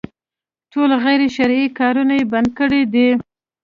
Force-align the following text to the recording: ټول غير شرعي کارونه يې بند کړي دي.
ټول 0.71 0.89
غير 1.03 1.21
شرعي 1.35 1.65
کارونه 1.79 2.13
يې 2.19 2.25
بند 2.33 2.49
کړي 2.59 2.81
دي. 2.93 3.09